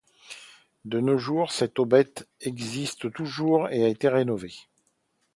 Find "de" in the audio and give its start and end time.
0.83-0.99